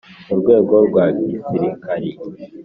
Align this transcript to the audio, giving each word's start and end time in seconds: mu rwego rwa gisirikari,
mu 0.27 0.35
rwego 0.41 0.73
rwa 0.87 1.05
gisirikari, 1.17 2.11